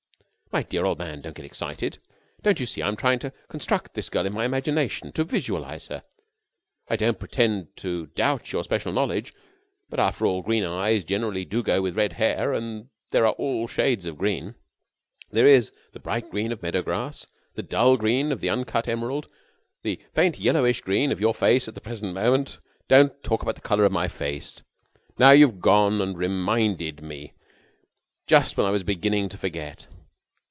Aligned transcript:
"My 0.53 0.63
dear 0.63 0.83
old 0.83 0.99
man, 0.99 1.21
don't 1.21 1.33
get 1.33 1.45
excited. 1.45 1.97
Don't 2.41 2.59
you 2.59 2.65
see 2.65 2.81
I 2.81 2.89
am 2.89 2.97
trying 2.97 3.19
to 3.19 3.31
construct 3.47 3.93
this 3.93 4.09
girl 4.09 4.25
in 4.25 4.33
my 4.33 4.43
imagination, 4.43 5.13
to 5.13 5.23
visualise 5.23 5.87
her? 5.87 6.03
I 6.89 6.97
don't 6.97 7.17
pretend 7.19 7.77
to 7.77 8.07
doubt 8.07 8.51
your 8.51 8.61
special 8.65 8.91
knowledge, 8.91 9.31
but 9.89 9.97
after 9.97 10.25
all 10.25 10.41
green 10.41 10.65
eyes 10.65 11.05
generally 11.05 11.45
do 11.45 11.63
go 11.63 11.81
with 11.81 11.95
red 11.95 12.11
hair 12.11 12.51
and 12.51 12.89
there 13.11 13.25
are 13.25 13.31
all 13.35 13.65
shades 13.65 14.05
of 14.05 14.17
green. 14.17 14.55
There 15.29 15.47
is 15.47 15.71
the 15.93 16.01
bright 16.01 16.29
green 16.29 16.51
of 16.51 16.61
meadow 16.61 16.81
grass, 16.81 17.27
the 17.55 17.63
dull 17.63 17.95
green 17.95 18.33
of 18.33 18.41
the 18.41 18.49
uncut 18.49 18.89
emerald, 18.89 19.29
the 19.83 20.01
faint 20.13 20.37
yellowish 20.37 20.81
green 20.81 21.13
of 21.13 21.21
your 21.21 21.33
face 21.33 21.69
at 21.69 21.75
the 21.75 21.79
present 21.81 22.13
moment...." 22.13 22.59
"Don't 22.89 23.23
talk 23.23 23.41
about 23.41 23.55
the 23.55 23.61
colour 23.61 23.85
of 23.85 23.93
my 23.93 24.09
face! 24.09 24.61
Now 25.17 25.31
you've 25.31 25.61
gone 25.61 26.01
and 26.01 26.17
reminded 26.17 27.01
me 27.01 27.35
just 28.27 28.57
when 28.57 28.67
I 28.67 28.71
was 28.71 28.83
beginning 28.83 29.29
to 29.29 29.37
forget." 29.37 29.87